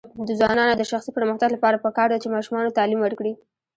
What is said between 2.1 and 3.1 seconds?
ده چې ماشومانو تعلیم